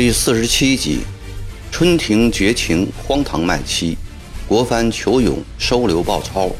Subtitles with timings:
[0.00, 1.00] 第四十七集：
[1.70, 3.98] 春庭绝情，荒唐卖妻；
[4.48, 6.50] 国藩求勇，收留鲍超。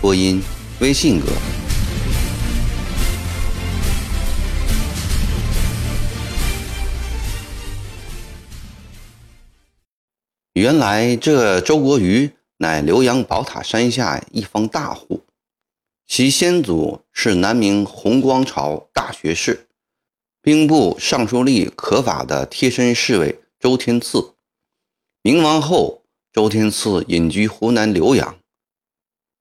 [0.00, 0.42] 播音：
[0.80, 1.28] 微信哥。
[10.54, 15.22] 原来这周国瑜乃浏阳宝塔山下一方大户，
[16.08, 19.65] 其先祖是南明弘光朝大学士。
[20.46, 24.34] 兵部尚书令可法的贴身侍卫周天赐，
[25.20, 28.38] 明亡后，周天赐隐居湖南浏阳，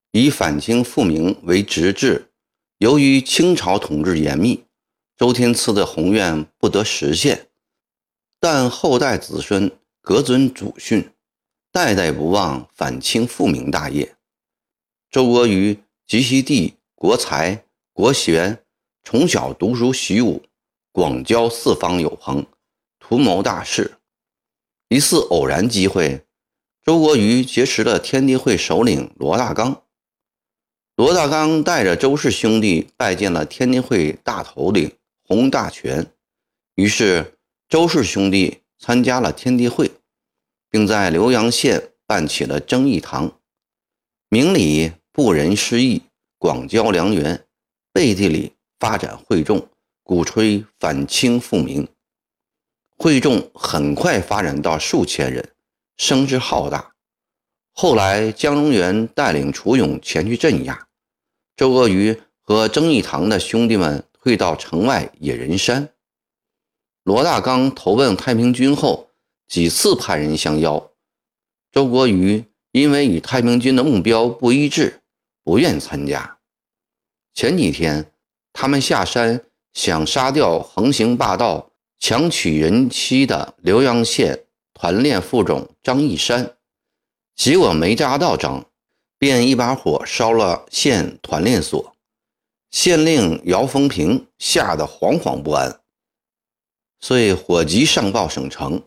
[0.09, 2.31] 以反清复明为直志。
[2.79, 4.63] 由于清朝统治严密，
[5.15, 7.49] 周天赐的宏愿不得实现。
[8.39, 11.11] 但后代子孙各遵祖训，
[11.71, 14.15] 代代不忘反清复明大业。
[15.11, 15.77] 周国瑜
[16.07, 17.63] 及其弟国才、
[17.93, 18.63] 国学，
[19.03, 20.41] 从小读书习武。
[20.95, 22.45] 广交四方友朋，
[22.99, 23.97] 图谋大事。
[24.87, 26.23] 一次偶然机会，
[26.81, 29.83] 周国瑜结识了天地会首领罗大刚。
[30.95, 34.89] 罗大刚带着周氏兄弟拜见了天地会大头领
[35.27, 36.13] 洪大全，
[36.75, 39.91] 于是周氏兄弟参加了天地会，
[40.69, 43.37] 并在浏阳县办起了征义堂，
[44.29, 46.03] 明里布人施义，
[46.37, 47.45] 广交良缘，
[47.91, 49.67] 背地里发展会众。
[50.05, 51.87] 鼓吹反清复明，
[52.95, 55.53] 会众很快发展到数千人，
[55.97, 56.93] 声势浩大。
[57.71, 60.87] 后来江荣元带领楚勇前去镇压，
[61.57, 65.89] 周阿瑜和曾义堂的兄弟们退到城外野人山。
[67.01, 69.09] 罗大刚投奔太平军后，
[69.47, 70.91] 几次派人相邀，
[71.71, 75.01] 周国瑜因为与太平军的目标不一致，
[75.43, 76.37] 不愿参加。
[77.33, 78.11] 前几天，
[78.53, 79.43] 他们下山。
[79.75, 81.69] 想杀掉横行霸道、
[81.99, 86.55] 强取人妻的浏阳县团练副总张义山，
[87.35, 88.65] 结果没扎到张，
[89.19, 91.93] 便一把火烧了县团练所。
[92.71, 95.81] 县令姚风平吓得惶惶不安，
[97.01, 98.81] 遂火急上报省城。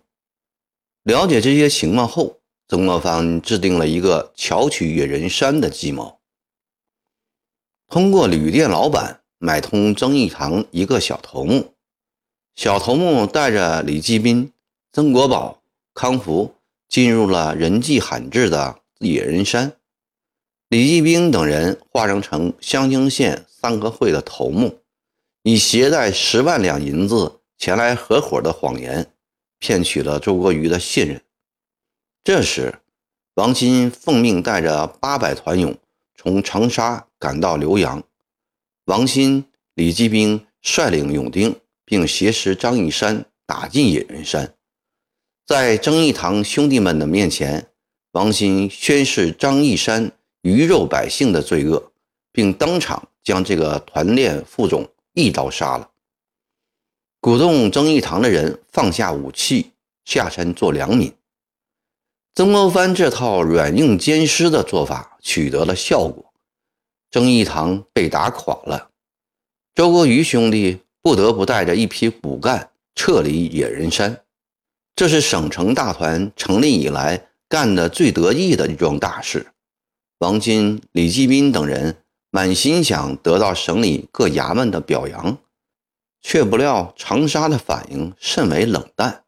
[1.02, 6.18] 了解这些情况后，曾国藩制定了一个巧取野人山的计谋，
[7.88, 9.22] 通过旅店老板。
[9.38, 11.75] 买通曾义堂一个小头目，
[12.56, 14.53] 小头目带着李继斌、
[14.93, 15.62] 曾国宝、
[15.94, 16.56] 康福
[16.88, 19.72] 进入了人迹罕至的野人山。
[20.69, 24.81] 李继斌等人化妆成湘清县三合会的头目，
[25.44, 29.06] 以携带十万两银子前来合伙的谎言，
[29.60, 31.22] 骗取了周国瑜的信任。
[32.25, 32.81] 这时，
[33.34, 35.78] 王钦奉命带着八百团勇
[36.16, 38.03] 从长沙赶到浏阳。
[38.88, 39.44] 王鑫、
[39.75, 41.54] 李继兵率领勇丁，
[41.84, 44.54] 并挟持张义山打进野人山，
[45.47, 47.69] 在曾义堂兄弟们的面前，
[48.12, 50.10] 王鑫宣誓张义山
[50.41, 51.93] 鱼肉百姓的罪恶，
[52.32, 55.91] 并当场将这个团练副总一刀杀了，
[57.20, 59.72] 鼓动曾义堂的人放下武器，
[60.06, 61.12] 下山做良民。
[62.34, 66.27] 曾国藩这套软硬兼施的做法取得了效果。
[67.10, 68.91] 曾义堂被打垮了，
[69.74, 74.24] 周国瑜兄弟不得不带着一批骨干撤离野人山。
[74.94, 79.52] 这是省城大团成立以来干的最得意的一桩大事。
[80.19, 81.96] 王金、李继斌等人
[82.30, 85.38] 满心想得到省里各衙门的表扬，
[86.20, 89.25] 却不料长沙的反应甚为冷淡。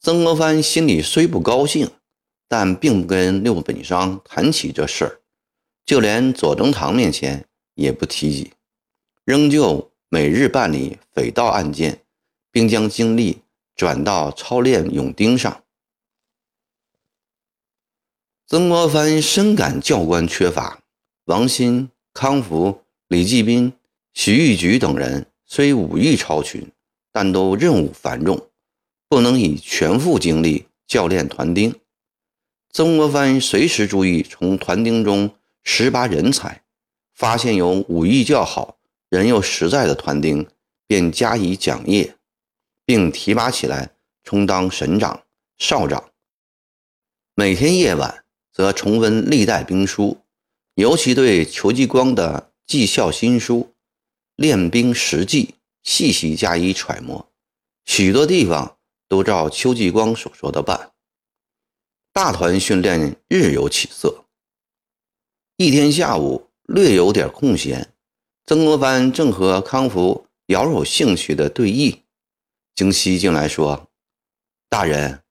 [0.00, 1.90] 曾国藩心里虽不高兴，
[2.48, 5.20] 但并不跟六本商谈起这事儿。
[5.86, 8.52] 就连左宗棠面前也不提及，
[9.24, 12.00] 仍旧每日办理匪盗案件，
[12.50, 13.42] 并将精力
[13.76, 15.62] 转到操练勇丁上。
[18.48, 20.82] 曾国藩深感教官缺乏，
[21.26, 23.72] 王钦、康福、李继斌、
[24.12, 26.68] 徐玉菊等人虽武艺超群，
[27.12, 28.50] 但都任务繁重，
[29.08, 31.72] 不能以全副精力教练团丁。
[32.72, 35.30] 曾国藩随时注意从团丁中。
[35.68, 36.62] 十拔人才，
[37.12, 38.78] 发现有武艺较好、
[39.08, 40.48] 人又实在的团丁，
[40.86, 42.16] 便加以奖业，
[42.84, 43.90] 并提拔起来，
[44.22, 45.24] 充当省长、
[45.58, 46.12] 少长。
[47.34, 50.18] 每天夜晚，则重温历代兵书，
[50.76, 53.58] 尤其对邱继光的绩效新书
[54.36, 55.46] 《练兵实记》
[55.82, 57.28] 细细加以揣摩，
[57.84, 58.78] 许多地方
[59.08, 60.92] 都照邱继光所说的办。
[62.12, 64.25] 大团训练日有起色。
[65.58, 67.90] 一天下午，略有点空闲，
[68.44, 72.02] 曾国藩正和康福饶有兴趣的对弈。
[72.74, 73.88] 京西进来说
[74.68, 75.22] ：“大人，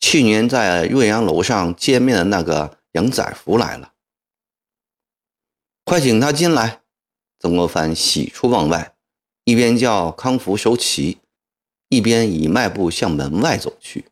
[0.00, 3.92] 去年在岳阳楼上见面的那个杨载福来了，
[5.84, 6.80] 快请他进来。”
[7.38, 8.94] 曾国藩喜出望外，
[9.44, 11.18] 一边叫康福收旗，
[11.90, 14.06] 一边以迈步向门外走去。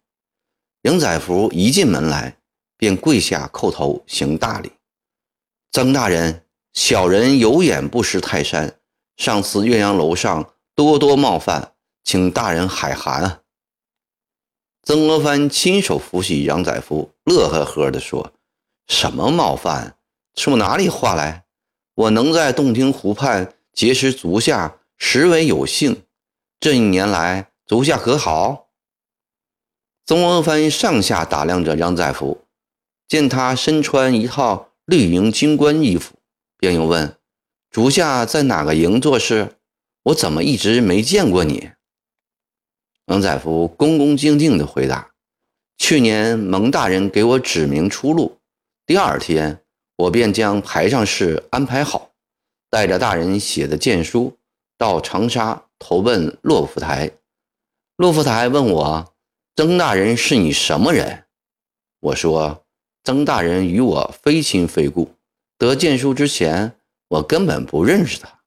[0.82, 2.36] 杨载福一进门来，
[2.76, 4.70] 便跪下叩头行大礼
[5.74, 8.78] ：“曾大人，小人有眼不识泰山，
[9.16, 11.72] 上次岳阳楼上多多冒犯，
[12.04, 13.40] 请大人海涵。”
[14.86, 18.34] 曾国藩亲手扶起杨载福，乐呵呵地说
[18.86, 19.96] ：“什么冒犯？
[20.36, 21.44] 说哪里话来？
[21.96, 26.04] 我能在洞庭湖畔结识足下，实为有幸。
[26.60, 28.68] 这一年来，足下可好？”
[30.06, 32.44] 曾国藩上下打量着杨载福，
[33.08, 36.14] 见他身穿一套绿营军官衣服，
[36.58, 37.16] 便又问
[37.70, 39.56] ：“足下在哪个营做事？
[40.04, 41.70] 我怎么一直没见过你？”
[43.06, 45.12] 蒙载福恭恭敬敬地回答
[45.78, 48.38] ：“去年蒙大人给我指明出路，
[48.86, 49.62] 第二天
[49.96, 52.12] 我便将排上事安排好，
[52.70, 54.38] 带着大人写的荐书
[54.76, 57.10] 到长沙投奔洛福台。
[57.96, 59.14] 洛福台问我
[59.56, 61.24] ：‘曾大人是你什么人？’
[62.00, 62.63] 我说
[63.04, 65.14] ：‘曾大人与我非亲非故，
[65.58, 68.40] 得荐书之前我根本不认识他。’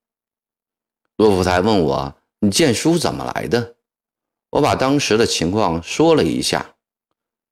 [1.15, 3.75] 洛福台问我：‘你荐书怎么来的？’”
[4.49, 6.73] 我把当时的情况说了一下，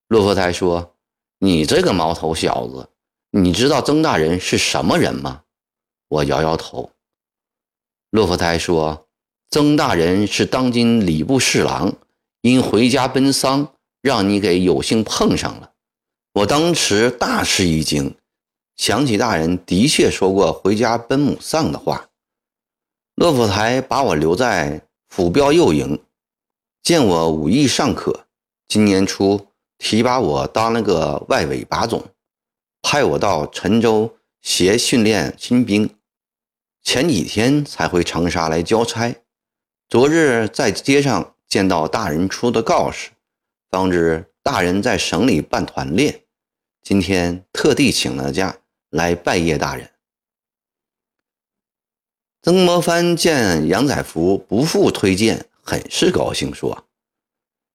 [0.08, 0.96] 骆福台说
[1.38, 2.90] ：“你这个毛头小子，
[3.30, 5.44] 你知道曾大人是什么人吗？”
[6.10, 6.90] 我摇摇头。
[8.10, 9.08] 骆福台说
[9.52, 11.94] ：“曾大人是当今礼部侍郎，
[12.42, 15.74] 因回家奔丧，让你给有幸碰上了。”
[16.36, 18.14] 我当时大吃一惊，
[18.76, 22.10] 想起大人的确说过回家奔母丧的话。
[23.16, 25.98] 骆佛台把我留在府标右营。
[26.84, 28.28] 见我武艺尚可，
[28.68, 29.48] 今年初
[29.78, 32.04] 提拔我当了个外委把总，
[32.82, 35.90] 派我到陈州协训练新兵。
[36.84, 39.16] 前几天才回长沙来交差，
[39.88, 43.12] 昨日在街上见到大人出的告示，
[43.72, 46.24] 方知大人在省里办团练，
[46.86, 48.60] 今天特地请了假
[48.92, 49.90] 来拜谒大人。
[52.44, 55.48] 曾国藩见杨载福不负推荐。
[55.68, 56.86] 很是高兴，说：“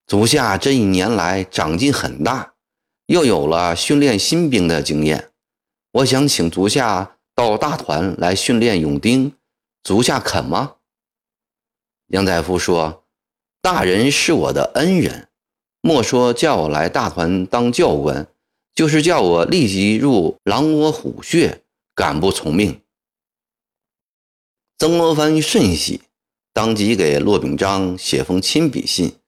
[0.07, 2.55] 足下这一年来长进很大，
[3.07, 5.33] 又有了训练新兵的经验。
[5.91, 9.35] 我想请足下到大团来训练勇丁，
[9.83, 10.77] 足下肯吗？”
[12.15, 13.03] 杨载福说
[13.61, 15.27] ：“大人是我的恩人，
[15.81, 18.29] 莫说叫我来大团当教官，
[18.81, 21.63] 就是叫我立即入狼窝虎穴，
[21.95, 22.81] 敢不从命？”
[24.79, 26.01] 曾国藩甚喜。
[26.55, 29.19] 当即给骆秉章写封亲笔信，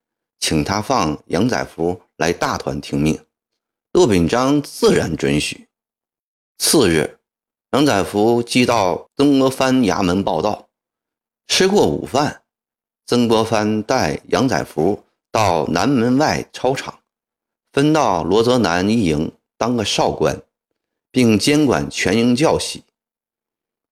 [0.41, 3.23] 请他放杨载福来大团听命。
[3.93, 5.69] 骆秉章自然准许。
[6.57, 7.19] 次日，
[7.73, 10.71] 杨载福即到曾国藩衙门报道。
[11.47, 12.43] 吃过午饭，
[13.05, 17.01] 曾国藩带杨载福到南门外操场，
[17.71, 19.31] 分到罗泽南一营
[19.63, 20.43] 当个少官，
[21.13, 22.83] 并监管全营教习。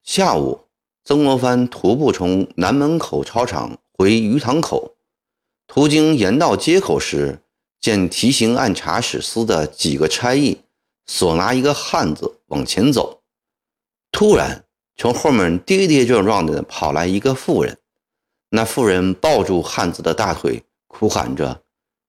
[0.03, 0.67] 下午。
[1.03, 4.95] 曾国藩徒步从南门口操场回鱼塘口，
[5.67, 7.41] 途经盐道街口时，
[7.81, 10.61] 见提刑按察使司的几个差役
[11.07, 13.23] 手拿一个汉子往前走。
[14.13, 17.79] 突然，从后面跌跌撞撞地跑来一个妇人，
[18.51, 21.63] 那妇人抱住汉子的大腿，哭喊着：“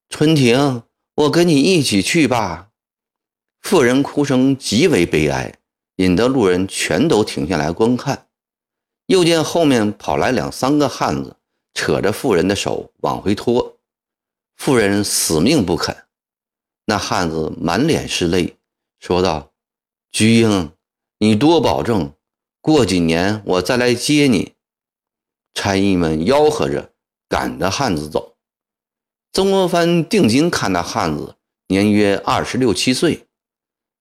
[0.10, 0.84] 春婷，
[1.15, 2.68] 我跟你一起去吧。”
[3.62, 5.53] 妇人哭声极为悲哀，
[5.98, 8.27] 引得路人全都停下来观看。
[9.06, 11.38] 又见后面跑来两三个汉子，
[11.74, 13.77] 扯着妇人的手往回拖，
[14.58, 15.96] 妇人死命不肯。
[16.86, 18.58] 那汉子满脸是泪，
[19.00, 19.51] 说道
[20.12, 20.72] ：“菊英，
[21.20, 22.13] 你多保重，
[22.60, 24.53] 过几年我再来接你。”
[25.53, 26.91] 差役们吆喝着
[27.30, 28.36] 赶着汉子走。
[29.34, 31.36] 曾国藩定睛看那汉子，
[31.68, 33.27] 年约二十六七岁，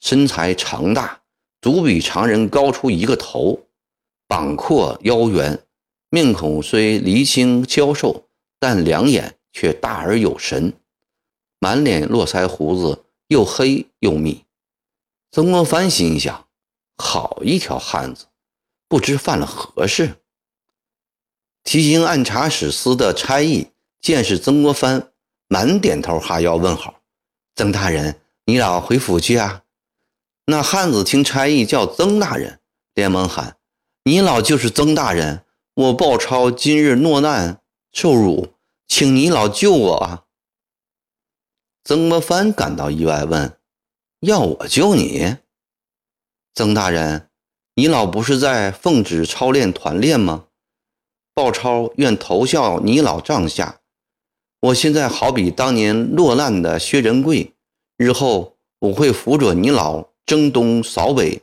[0.01, 1.21] 身材长大，
[1.61, 3.67] 足比常人高出一个头。
[4.27, 5.67] 膀阔腰圆，
[6.09, 8.29] 面孔虽离清消瘦，
[8.59, 10.73] 但两眼却大而有神，
[11.59, 14.45] 满脸络腮胡子又黑又密。
[15.33, 16.47] 曾国藩心想：
[16.97, 18.27] 好一条汉子，
[18.89, 20.17] 不知犯了何事。
[21.65, 23.69] 提刑按察使司的差役
[24.01, 25.13] 见是曾国藩，
[25.49, 27.03] 满点头哈腰问好
[27.57, 29.65] ：“曾大人，你老回府去啊？”
[30.51, 32.59] 那汉子听差役叫曾大人，
[32.95, 33.57] 连忙喊。
[34.03, 37.61] 你老就是曾大人，我鲍超今日落难
[37.93, 38.55] 受辱，
[38.89, 40.25] 请你老救我啊！
[41.85, 43.57] 曾国藩感到意外，问
[44.27, 45.37] ：“要我救你？
[46.53, 47.29] 曾大人，
[47.77, 50.47] 你老不是在奉旨操练团练吗？
[51.33, 53.79] 鲍超愿投效你老帐下。
[54.63, 57.55] 我现在好比当年落难的薛仁贵，
[57.97, 61.43] 日后我会辅佐你老征东扫北。”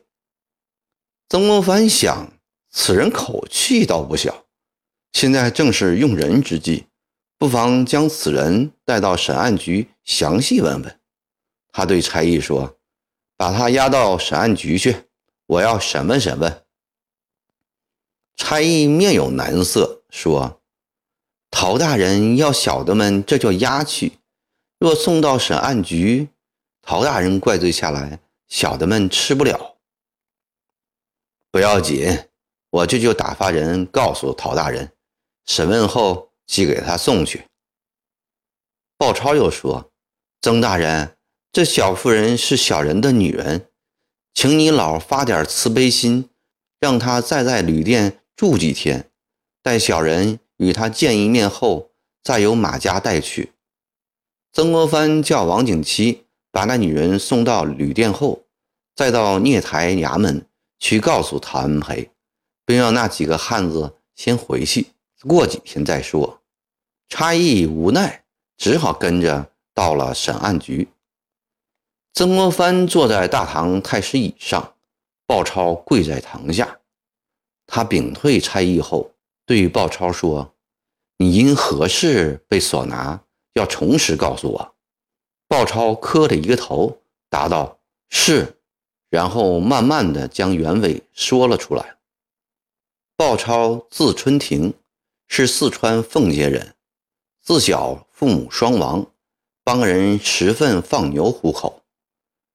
[1.27, 2.31] 曾国藩想，
[2.69, 4.45] 此人口气倒不小，
[5.11, 6.85] 现在正是用人之际。
[7.37, 10.99] 不妨将此人带到审案局详细问问。
[11.73, 12.77] 他对差役说
[13.35, 14.95] ：“把他押到审案局去，
[15.47, 16.63] 我要审问审问。”
[18.37, 20.61] 差役面有难色，说
[21.51, 24.13] ：“陶大人要小的们，这叫押去；
[24.79, 26.29] 若送到审案局，
[26.81, 29.77] 陶大人怪罪下来，小的们吃不了。
[31.51, 32.29] 不要紧，
[32.69, 34.91] 我这就打发人告诉陶大人，
[35.45, 37.49] 审问后。”即给他送去。
[38.97, 39.91] 鲍超又说
[40.41, 41.17] ：“曾大人，
[41.51, 43.69] 这小妇人是小人的女人，
[44.33, 46.29] 请你老发点慈悲心，
[46.79, 49.11] 让她再在旅店住几天，
[49.61, 51.91] 待小人与她见一面后，
[52.23, 53.51] 再由马家带去。”
[54.53, 56.26] 曾国藩叫王景七
[56.57, 58.41] 把那女人送到旅店后，
[58.95, 60.43] 再到聂台衙门
[60.79, 62.09] 去告诉陶恩培，
[62.65, 64.87] 并让那几个汉子先回去。
[65.27, 66.41] 过几天再说，
[67.09, 68.23] 差役无奈，
[68.57, 70.87] 只好跟着到了审案局。
[72.15, 74.73] 曾国藩坐在大堂太师椅上，
[75.27, 76.79] 鲍超跪在堂下。
[77.67, 79.11] 他屏退差役后，
[79.45, 80.55] 对鲍超说
[81.19, 83.21] ：“你因何事被所拿？
[83.53, 84.73] 要从实告诉我。”
[85.47, 88.57] 鲍超磕了一个头，答道：“是。”
[89.09, 91.97] 然后慢慢的将原委说了出来。
[93.15, 94.73] 鲍超字春庭。
[95.29, 96.73] 是四川奉节人，
[97.41, 99.11] 自小父母双亡，
[99.61, 101.83] 帮人持份放牛糊口。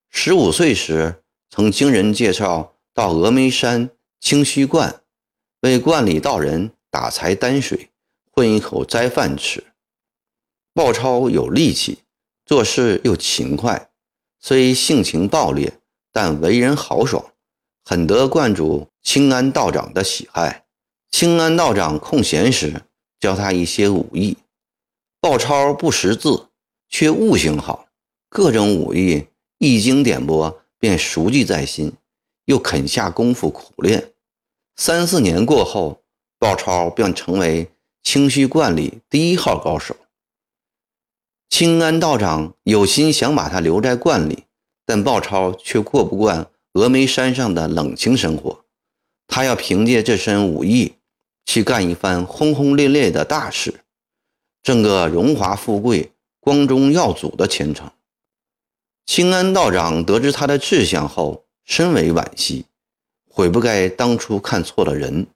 [0.09, 5.03] 十五岁时，曾经人介绍到峨眉山清虚观，
[5.61, 7.91] 为观里道人打柴担水，
[8.31, 9.63] 混一口斋饭吃。
[10.73, 12.02] 鲍超有力气，
[12.53, 13.89] 做事又勤快，
[14.39, 15.73] 虽性情暴烈，
[16.13, 17.33] 但为人豪爽，
[17.83, 20.67] 很得观主清安道长的喜爱。
[21.11, 22.83] 清安道长空闲时
[23.19, 24.37] 教他一些武艺。
[25.19, 26.49] 鲍超不识字，
[26.91, 27.87] 却悟性好，
[28.29, 31.95] 各种武艺一经点拨便熟记在心，
[32.45, 34.13] 又肯下功夫苦练。
[34.77, 36.03] 三四年过后，
[36.39, 37.71] 鲍超便成为
[38.03, 39.97] 清虚观里第一号高手。
[41.53, 44.45] 清安道长有心想把他留在观里，
[44.87, 48.65] 但鲍超却过不惯峨眉山上的冷清生活，
[49.27, 50.95] 他要凭借这身武艺。
[51.45, 53.81] 去干一番轰轰烈烈的大事，
[54.63, 57.91] 挣个荣华富贵、光宗耀祖的前程。
[59.05, 62.65] 清安道长得知他的志向后，深为惋惜，
[63.29, 65.27] 悔不该当初看错了人。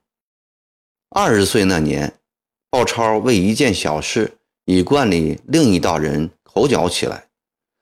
[1.09, 2.15] 二十岁那年，
[2.71, 4.36] 鲍超为一件小事
[4.67, 7.27] 与观里另一道人口角起来，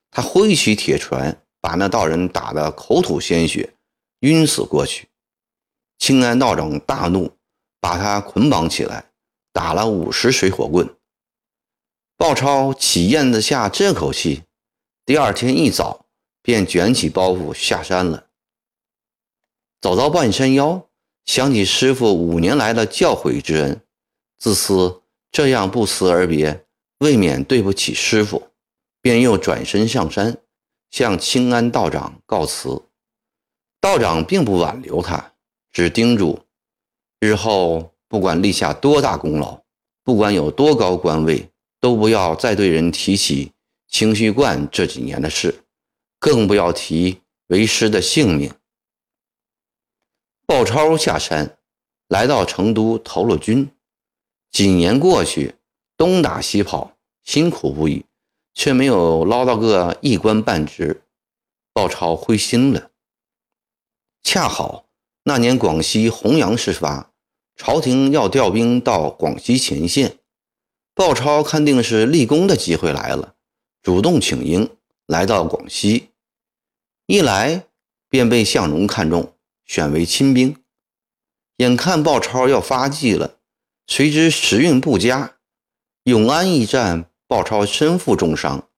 [0.09, 3.75] 他挥起铁拳，把那道人打得口吐鲜血，
[4.21, 5.07] 晕死过去。
[5.99, 7.31] 清安道长大怒。
[7.81, 9.11] 把他捆绑起来，
[9.53, 10.89] 打了五十水火棍。
[12.17, 14.41] 鲍超岂咽得下这口气？
[15.05, 16.07] 第二天一早
[16.41, 18.25] 便卷起包袱下山了。
[19.79, 20.89] 走到半山腰，
[21.25, 23.79] 想起师傅五年来的教诲之恩，
[24.39, 26.64] 自私这样不辞而别，
[26.99, 28.51] 未免对不起师傅，
[29.01, 30.37] 便又转身上山，
[30.89, 32.83] 向清安道长告辞。
[33.81, 35.33] 道长并不挽留他，
[35.71, 36.39] 只叮嘱。
[37.19, 39.61] 日后不管立下多大功劳，
[40.03, 41.49] 不管有多高官位，
[41.79, 43.51] 都不要再对人提起
[43.87, 45.63] 清虚观这几年的事，
[46.19, 48.51] 更不要提为师的性命。
[50.45, 51.57] 鲍超下山，
[52.07, 53.69] 来到成都投了军。
[54.51, 55.54] 几年过去，
[55.97, 58.05] 东打西跑，辛苦不已，
[58.53, 61.03] 却没有捞到个一官半职。
[61.73, 62.91] 鲍超灰心了。
[64.23, 64.85] 恰好
[65.23, 67.11] 那年广西弘扬事发。
[67.57, 70.17] 朝廷要调兵到广西前线，
[70.93, 73.35] 鲍超看定是立功的机会来了，
[73.81, 74.69] 主动请缨
[75.05, 76.09] 来到广西。
[77.05, 77.65] 一来
[78.09, 79.33] 便被向荣看中，
[79.63, 80.61] 选为亲兵。
[81.57, 83.37] 眼看鲍超要发迹了，
[83.87, 85.34] 谁知时运不佳，
[86.05, 88.69] 永安一战，鲍超身负重伤，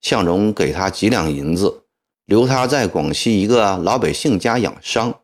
[0.00, 1.82] 向荣给他几两银子，
[2.24, 5.20] 留他在广西一个老百姓家养伤。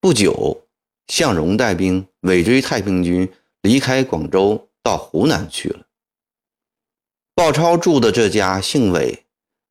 [0.00, 0.66] 不久。
[1.08, 3.28] 向荣带兵尾追太平军，
[3.62, 5.80] 离开广州到湖南去了。
[7.34, 9.24] 鲍超住的这家姓韦，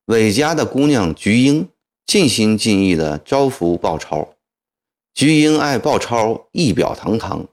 [0.04, 1.70] 韦家的姑娘菊英
[2.04, 4.34] 尽心尽意地招呼鲍超。
[5.14, 7.48] 菊英爱鲍超仪表堂堂，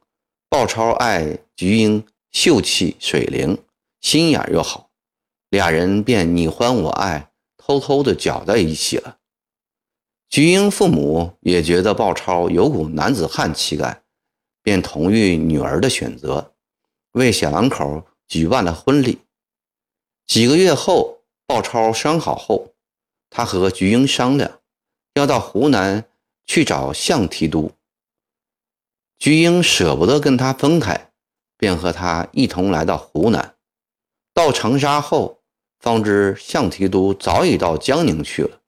[0.49, 2.05] 鲍超爱菊英
[2.39, 3.57] 秀气水灵，
[3.99, 4.91] 心眼又好，
[5.49, 9.17] 俩人便你欢我爱，偷偷的搅在一起了。
[10.29, 14.03] 菊英父母也觉得鲍超有股男子汉气概，
[14.61, 16.53] 便同意女儿的选择，
[17.13, 19.17] 为小两口举办了婚礼。
[20.27, 22.75] 几个月后，鲍超伤好后，
[23.31, 24.59] 他和菊英商量，
[25.15, 26.05] 要到湖南
[26.45, 27.71] 去找向提督。
[29.17, 31.06] 菊英舍不得跟他分开，
[31.57, 33.55] 便和他一同来到湖南。
[34.33, 35.41] 到长沙后，
[35.79, 38.61] 方知向提督早已到江宁去了。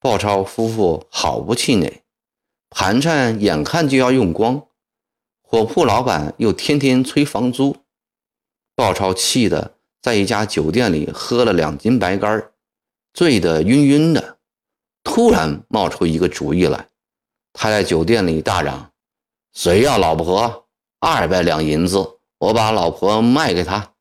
[0.00, 2.02] 鲍超夫妇好不气馁，
[2.70, 4.66] 盘缠眼看就要用光，
[5.42, 7.76] 火铺老板又天天催房租，
[8.74, 12.50] 鲍超气得在一家酒店里喝了两斤白干，
[13.12, 14.38] 醉得晕晕的。
[15.02, 16.88] 突然冒出一个主意来，
[17.52, 18.90] 他在酒店里大嚷
[19.52, 20.63] ：“谁要老婆？
[21.04, 23.92] 二百两银子，我把老婆卖给他。”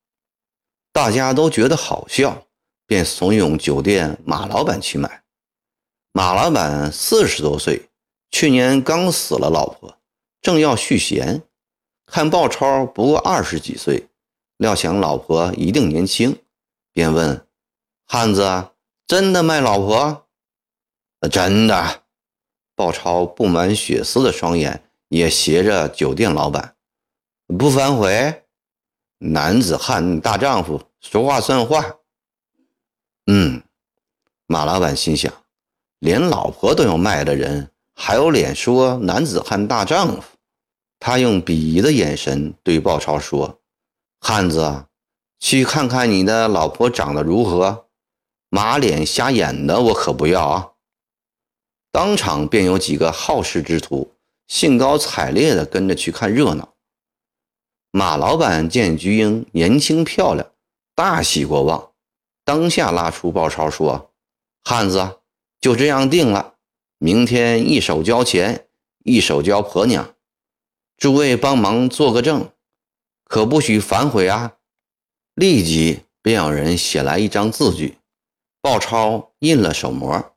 [0.93, 2.45] 大家都觉得好笑，
[2.87, 5.23] 便怂恿酒店马老板去买。
[6.13, 7.89] 马老板四十多岁，
[8.31, 9.97] 去年刚死了老婆，
[10.41, 11.43] 正要续弦，
[12.05, 14.07] 看鲍超不过二十几岁，
[14.55, 16.39] 料想老婆一定年轻，
[16.93, 17.45] 便问
[18.07, 18.69] ：“汉子，
[19.05, 20.25] 真的卖老婆
[21.29, 22.03] ？”“真的。”
[22.75, 26.72] 鲍超布满血丝的双眼也斜着酒店老板，
[27.57, 28.43] 不反悔。
[29.19, 31.97] 男子汉大丈夫，说话算话。
[33.27, 33.63] 嗯，
[34.47, 35.31] 马老板心想。
[35.99, 40.23] 连老婆都要卖的人，还有脸说男子汉大丈夫？
[40.99, 43.61] 他用鄙夷的眼神对鲍超说
[44.19, 44.85] ：“汉子，
[45.39, 47.87] 去看看你的老婆长得如何，
[48.49, 50.69] 马脸瞎眼的我可不要啊！”
[51.91, 54.13] 当场便有几个好事之徒
[54.47, 56.72] 兴高采烈地跟着去看热闹。
[57.95, 60.49] 马老板见菊英年轻漂亮，
[60.95, 61.91] 大喜过望，
[62.43, 64.11] 当下拉出鲍超说
[64.65, 65.19] ：“汉子。”
[65.61, 66.55] 就这样定了，
[66.97, 68.67] 明天一手交钱，
[69.03, 70.15] 一手交婆娘，
[70.97, 72.49] 诸位帮忙做个证，
[73.25, 74.55] 可不许反悔啊！
[75.35, 77.99] 立即便有人写来一张字据，
[78.59, 80.33] 鲍超印了手模。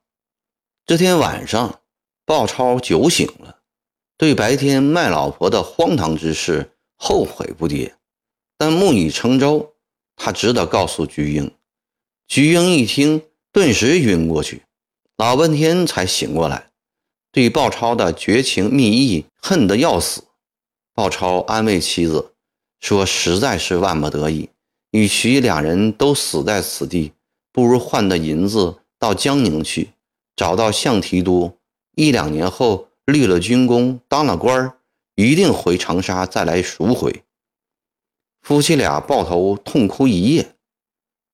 [0.84, 1.80] 这天晚上，
[2.26, 3.60] 鲍超酒醒了，
[4.18, 7.92] 对白天卖老婆的荒唐之事后悔不迭，
[8.58, 9.74] 但木已成舟，
[10.16, 11.50] 他只得告诉菊英。
[12.26, 14.62] 菊英一听，顿时晕过去。
[15.16, 16.70] 老半天才醒过来，
[17.32, 20.24] 对鲍超的绝情蜜意恨得要死。
[20.92, 22.32] 鲍超安慰妻子
[22.80, 24.48] 说：“实在是万不得已，
[24.90, 27.12] 与其两人都死在此地，
[27.52, 29.90] 不如换的银子到江宁去，
[30.34, 31.58] 找到向提督。
[31.94, 34.78] 一两年后立了军功，当了官儿，
[35.16, 37.24] 一定回长沙再来赎回。”
[38.40, 40.54] 夫妻俩抱头痛哭一夜。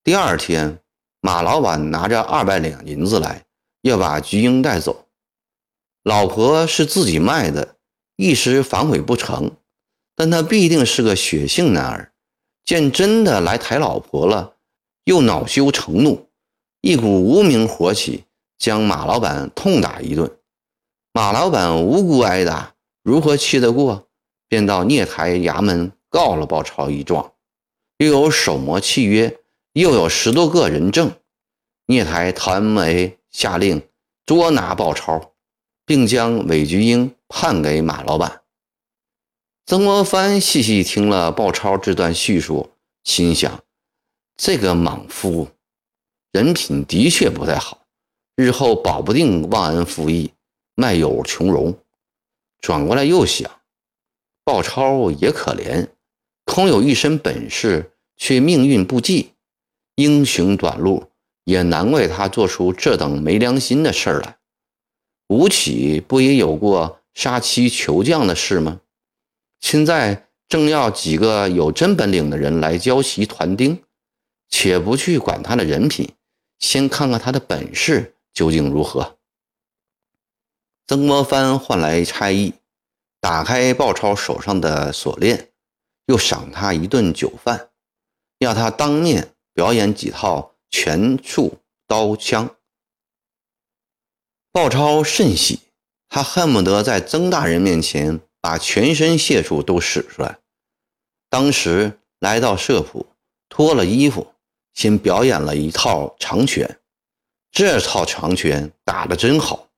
[0.02, 0.80] 第二天，
[1.20, 3.44] 马老板拿着二百两银子来。
[3.82, 5.08] 要把菊英带走，
[6.04, 7.74] 老婆是自己卖的，
[8.14, 9.56] 一时反悔不成。
[10.14, 12.12] 但他必定是个血性男儿，
[12.64, 14.54] 见真的来抬老婆了，
[15.02, 16.28] 又恼羞成怒，
[16.80, 18.22] 一股无名火起，
[18.56, 20.30] 将马老板痛打一顿。
[21.12, 22.71] 马老板无辜挨打，
[23.02, 24.08] 如何气得过？
[24.48, 27.32] 便到聂台衙门告了鲍超一状，
[27.98, 29.38] 又有手模契约，
[29.72, 31.12] 又有十多个人证。
[31.86, 33.18] 聂台谭梅。
[33.32, 33.80] 下令
[34.26, 35.32] 捉拿鲍超，
[35.86, 38.42] 并将韦菊英判给马老板。
[39.64, 42.72] 曾国藩细细听了鲍超这段叙述，
[43.04, 43.64] 心想：
[44.36, 45.48] 这个莽夫
[46.30, 47.86] 人品的确不太好，
[48.36, 50.32] 日后保不定忘恩负义、
[50.74, 51.74] 卖友穷荣。
[52.62, 53.50] 转过来又想，
[54.42, 55.88] 鲍超也可怜，
[56.46, 59.32] 空有一身本事，却命运不济，
[59.96, 61.10] 英雄短路。
[61.44, 64.38] 也难怪他做出这等没良心的事儿来。
[65.26, 68.80] 吴起不也有过杀妻求将的事吗？
[69.58, 73.82] 现在正要几个有真本领的人来教习团丁，
[74.48, 76.08] 且不去管他的人品，
[76.60, 79.18] 先看看他的本事究竟如何。
[80.86, 82.54] 曾国藩换来差役，
[83.20, 85.50] 打开鲍超手上的锁链，
[86.06, 87.70] 又赏他一顿酒饭，
[88.38, 90.50] 要他当面表演几套。
[90.74, 92.56] 拳术刀枪，
[94.50, 95.60] 鲍超甚喜，
[96.08, 100.38] 他恨不得在曾大人面前把全身解数都使出来。
[101.28, 103.06] 当时来到社府，
[103.50, 104.32] 脱了衣服，
[104.72, 106.80] 先表演了一套长拳，
[107.50, 109.68] 这套长拳打得真好，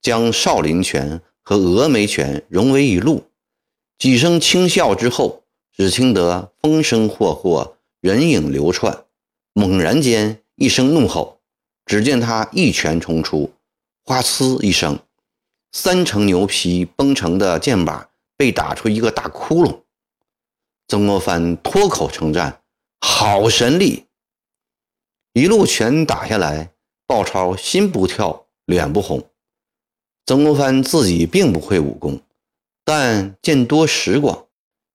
[0.00, 3.24] 将少林拳和峨眉拳融为一路。
[3.98, 9.04] 几声轻笑之后，只听得风声霍霍，人影流窜。
[9.52, 11.40] 猛然间，一声怒吼，
[11.84, 13.52] 只见他一拳冲出，
[14.04, 14.98] 哗呲一声，
[15.72, 19.80] 三层牛皮绷成的剑把被打出一个大窟窿。
[20.88, 22.62] 曾国藩脱口称赞
[23.00, 24.06] ：“好神力！”
[25.34, 26.72] 一路拳打下来。
[27.06, 29.29] 鲍超心不跳，脸不红。
[30.26, 32.20] 曾国藩自己并不会武功，
[32.84, 34.46] 但见多识广，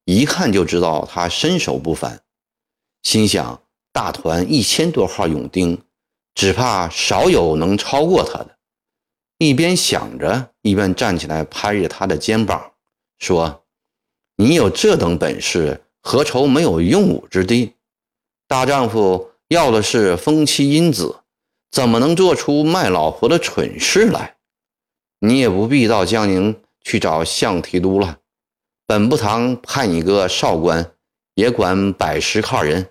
[0.06, 2.22] 一看就知道他身手不凡。
[3.04, 3.62] 心想：
[3.92, 5.82] 大团一千多号勇丁，
[6.34, 8.58] 只怕少有能超过他的。
[9.38, 12.72] 一边想着，一边站起来拍着他的肩膀，
[13.20, 13.64] 说
[14.38, 17.74] ：“你有这等本事，何愁没有用武之地？
[18.48, 21.20] 大丈夫要的是风妻因子。”
[21.72, 24.35] 怎么能做出卖老婆的蠢事来？
[25.28, 28.20] 你也不必到江宁去找相提督了。
[28.86, 30.92] 本部堂派你个少官，
[31.34, 32.90] 也管百十号人，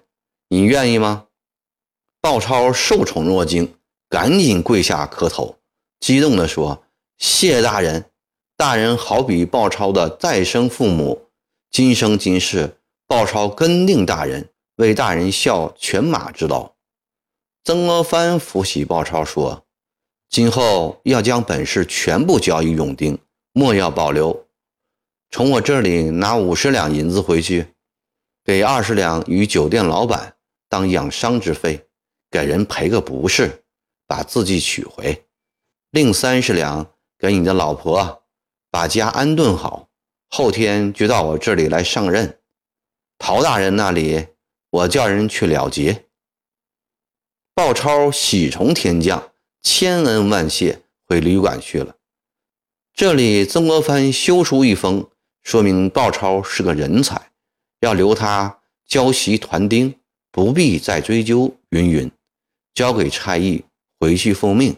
[0.49, 1.27] 你愿意吗？
[2.21, 3.77] 鲍超受宠若惊，
[4.09, 5.59] 赶紧跪下磕头，
[6.01, 6.85] 激动地说
[7.19, 8.07] ：“谢大人！
[8.57, 11.29] 大人好比鲍超的再生父母，
[11.71, 16.73] 今生今世，鲍超跟定大人，为大人效犬马之劳。”
[17.63, 19.65] 曾国藩扶起鲍超说
[20.35, 23.17] ：“今后要将本事全部交于永丁，
[23.53, 24.49] 莫要保留。
[25.31, 27.69] 从我这里拿五十两银子回去，
[28.43, 30.35] 给二十两与酒店老板
[30.69, 31.87] 当养伤之费，
[32.33, 33.63] 给人赔个不是，
[34.09, 35.25] 把字据取回。
[35.93, 36.85] 另三十两
[37.17, 38.25] 给你的老婆，
[38.73, 39.89] 把家安顿好，
[40.31, 42.41] 后天就到我这里来上任。
[43.19, 44.27] 陶大人那里，
[44.71, 46.07] 我叫人去了结。”
[47.55, 49.31] 鲍超喜从天降，
[49.65, 51.97] 千恩万谢，回旅馆去了。
[52.93, 55.09] 这里曾国藩修书一封，
[55.43, 57.31] 说明鲍超是个人才，
[57.81, 59.95] 要留他教习团丁，
[60.31, 61.57] 不必再追究。
[61.71, 62.13] 云云，
[62.75, 63.65] 交给差役
[63.99, 64.77] 回去奉命。